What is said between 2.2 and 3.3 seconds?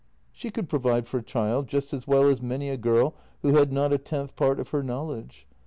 as many a girl